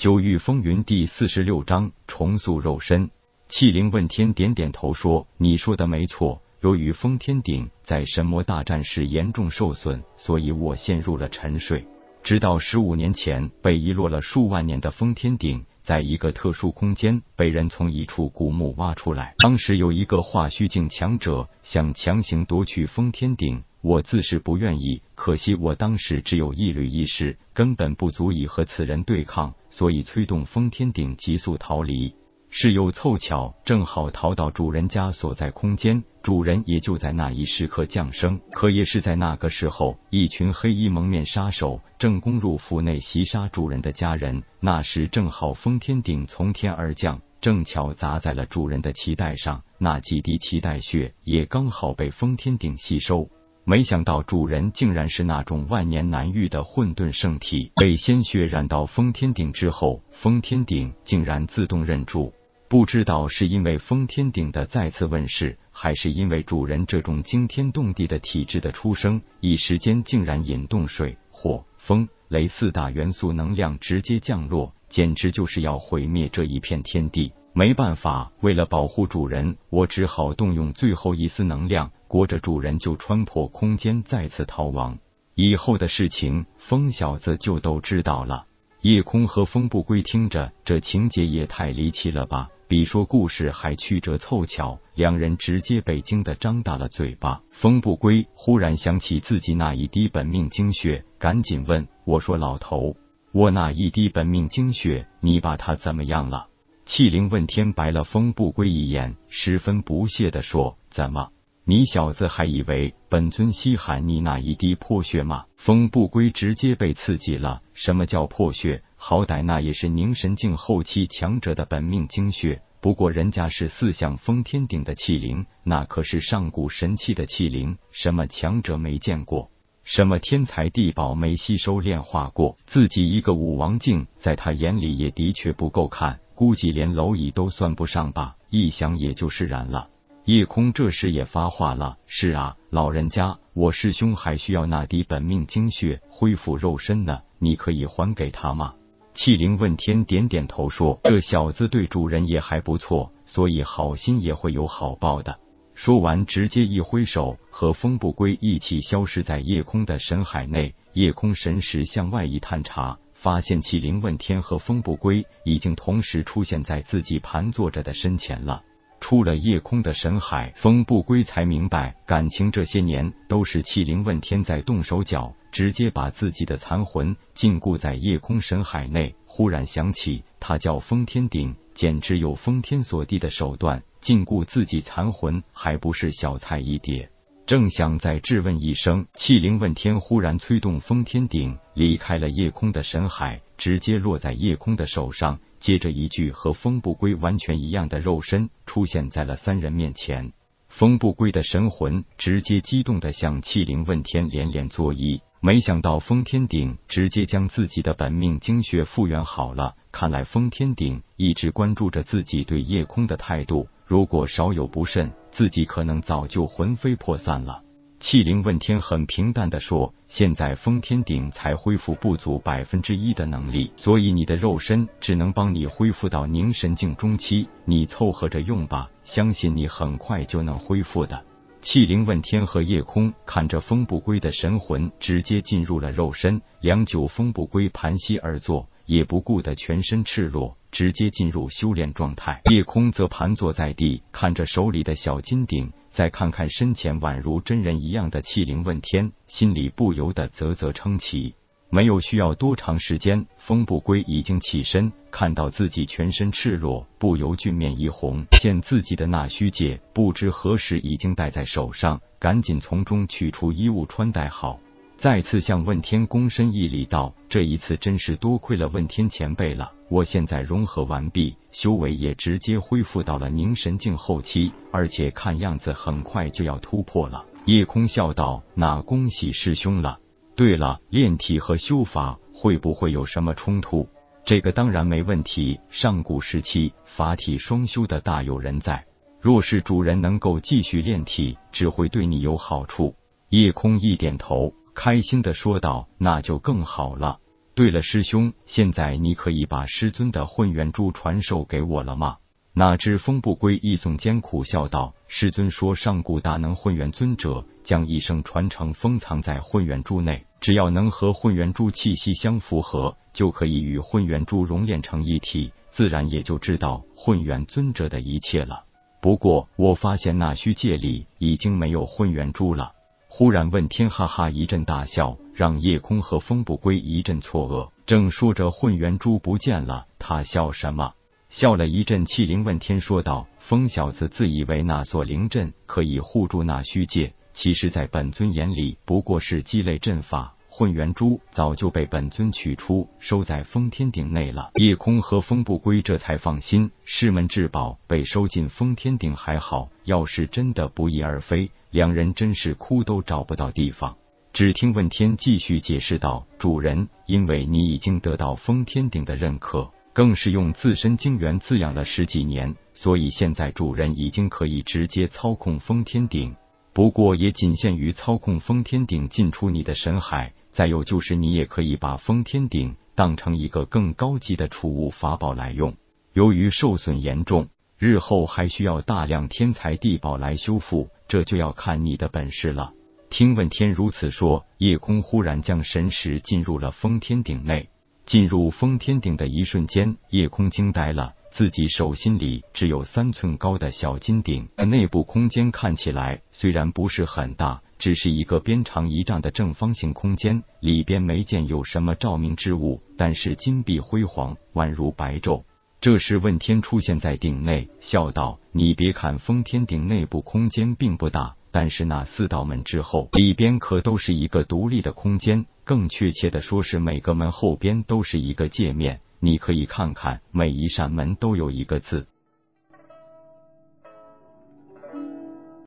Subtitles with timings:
[0.00, 3.10] 九域风云第四十六章重塑肉身。
[3.50, 11.86] 气灵问天点点头说：“你说的没错，由于封天鼎在神魔大战时严重受损，所以我陷入了沉睡。
[12.22, 19.34] 直到十五年前，被遗落了数万年的封天鼎，在一个特殊空间被人从一处古墓挖出来。
[19.36, 32.14] 当时有一个化虚境强者想强行夺取封天鼎。”我自是不愿意，可惜我当时只有一缕意识，根本不足以和此人对抗，所以催动封天鼎急速逃离。
[32.52, 38.40] 事有凑巧，正好逃到主人家所在空间，主人也就在那一时刻降生。
[38.50, 44.42] 可也是在那个时候，一群黑衣蒙面杀手正攻入府内袭杀主人的家人。
[44.58, 53.30] 那时正好封天鼎从天而降，正巧砸在了主人的脐带上，那几滴脐带血也刚好被封天鼎吸收。
[53.64, 62.32] 没想到主人竟然是那种万年难遇的混沌圣体，被鲜血染到封天鼎之后，封天鼎竟然自动认主。
[62.68, 77.32] 不知道是因为封天鼎的再次问世，还是因为主人这种惊天动地的体质的出生，一时间竟然引动水、火、风、雷四大元素能量直接降落，简直就是要毁灭这一片天地。
[77.52, 84.98] 没办法，为了保护主人，我只好动用最后一丝能量，裹着主人就穿破空间，再次逃亡。
[85.34, 88.46] 以后的事情，风小子就都知道了。
[88.82, 92.48] 夜空和风不归听着，这情节也太离奇了吧！
[92.68, 97.42] 比说故事还曲折凑巧，两人直接被惊得张大了嘴巴。
[97.50, 102.96] 风不归忽然想起自己那一滴本命精血，赶紧问我说：“老头，
[103.32, 106.46] 我那一滴本命精血，你把它怎么样了？”
[106.86, 111.30] 气灵问天白了风不归一眼，十分不屑的说：“怎么，
[111.64, 117.62] 你小子还以为本尊稀罕你那一滴破血吗？”风不归直接被刺激了。
[117.74, 118.82] 什么叫破血？
[118.96, 122.62] 好歹那也是凝神境后期强者的本命精血。
[122.80, 129.50] 不过人家是四象封天顶的气灵，那可是上古神器的气灵，什么强者没见过？
[129.84, 132.56] 什么天才地宝没吸收炼化过？
[132.66, 136.20] 自己一个武王境，在他眼里也的确不够看。
[136.40, 139.88] 估计连蝼蚁都算不上吧，一想也就释然了。
[140.24, 148.72] 夜空这时也发话了：“是啊，老人家，我师兄还需要那滴本命精血恢复肉身呢，你可以还给他吗？”
[149.12, 155.38] 气灵问天点点头说：“这小子对主人也还不错，所以好心也会有好报的。”
[155.76, 160.74] 说完，直接一挥手，和风不归一起消失在夜空的神海内。
[160.94, 162.98] 夜空神识向外一探查。
[163.22, 168.64] 发现气灵问天和风不归已经同时出现在自己盘坐着的身前了。
[168.98, 179.14] 出了夜空的神海，风不归才明白，感情这些年都是气灵问天在动手脚，直接把自己的残魂禁锢在夜空神海内。
[179.26, 187.10] 忽然想起，他叫封天鼎，简直有封天锁地的手段，禁锢自己残魂还不是小菜一碟。
[187.50, 195.40] 正想再质问一声，气灵问天忽然催动封天鼎，离开了夜空的神海，直接落在夜空的手上。
[195.58, 200.32] 接着一具和风不归完全一样的肉身出现在了三人面前。
[200.68, 209.74] 风不归的神魂直接激动的向气灵问天连连作揖，没想到封天鼎直接将自己的本命精血复原好了。
[209.92, 213.68] 看来封天鼎一直关注着自己对夜空的态度。
[213.84, 217.62] 如果稍有不慎，自己可能早就魂飞魄散了。
[217.98, 231.22] 气灵问天很平淡的说：“现在封天鼎才恢复不足百分之一的能力，所以你的肉身只能帮你恢复到凝神境中期，你凑合着用吧，相信你很快就能恢复的。”
[231.62, 240.56] 气灵问天和夜空看着风不归的神魂直接进入了肉身，良久，风不归盘膝而坐，也不顾的全身赤裸。
[240.70, 251.34] 直接进入修炼状态，夜空则盘坐在地，看着手里的小金鼎，再看看身前宛如真人一样的气灵问天，心里不由得啧啧称奇。
[251.72, 264.58] 没有需要多长时间，风不归已经起身，看到自己全身赤裸，不由俊面一红，见自己的那虚戒不知何时已经戴在手上，赶紧从中取出衣物穿戴好。
[264.96, 269.72] 再次向问天躬身一礼，道：“这一次真是多亏了问天前辈了。
[269.88, 280.00] 我现在融合完毕，修为也直接恢复到了凝神境后期，而且看样子很快就要突破了。”夜空笑道：“那恭喜师兄了。
[280.40, 283.86] 对了，炼体和修法会不会有什么冲突？
[284.24, 285.60] 这个当然没问题。
[285.68, 288.86] 上古时期法体双修的大有人在，
[289.20, 292.94] 若是主人能够继续炼体，只会对你有好处。”
[293.28, 294.54] 夜空一点头。
[294.74, 297.18] 开心的说道：“那就更好了。”
[297.54, 302.16] 对了，师兄，现在你可以把师尊的混元珠传授给我了吗？
[302.54, 318.64] 哪知风不归一耸肩，苦笑道：“师尊说，上古大能混元尊者将一生传承封藏在混元珠内，只要能和混元珠气息相符合，就可以与混元珠熔炼成一体，自然也就知道混元尊者的一切了。
[319.02, 322.72] 不过，我发现那虚界里已经没有混元珠了。”
[323.12, 327.70] 忽然，问天哈哈一阵大笑，让夜空和风不归一阵错愕。
[327.84, 330.94] 正说着，混元珠不见了，他笑什么？
[331.28, 340.34] 笑了一阵，气灵问天说道：“疯小子，自以为那座灵阵可以护住那虚界，其实，在本尊眼里不过是鸡肋阵法。
[340.52, 353.96] 混元珠早就被本尊取出，收在封天顶内了。”夜空和风不归这才放心，师门至宝被收进封天顶还好，要是真的不翼而飞，两人真是哭都找不到地方。
[354.32, 366.34] 只听问天继续解释道：“主人，因为你已经得到封天顶的认可。”更是用自身精元滋养了十几年，所以现在主人已经可以直接操控封天顶。
[366.80, 370.32] 不过也仅限于操控封天顶进出你的神海。
[370.50, 375.76] 再有就是你也可以把封天顶当成一个更高级的储物法宝来用。
[376.14, 382.72] 由于受损严重，日后还需要大量天材地宝来修复，这就要看你的本事了。
[383.10, 387.68] 听问天如此说，夜空忽然将神识进入了封天顶内。
[388.06, 391.12] 进入封天顶的一瞬间，夜空惊呆了。
[391.30, 405.44] 自己手心里只有三寸高的小金鼎，内部空间看起来虽然不是很大，只是一个边长一丈的正方形空间，里边没见有什么照明之物，但是金碧辉煌，宛如白昼。
[405.80, 419.00] 这时，问天出现在鼎内，笑道：“你别看封天顶内部空间并不大。”但是那四道门之后，里边可都是一个独立的空间，更确切的说是每个门后边都是一个界面。
[419.20, 422.06] 你可以看看，每一扇门都有一个字，